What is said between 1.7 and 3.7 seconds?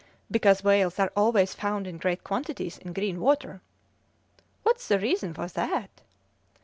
in great quantities in green water."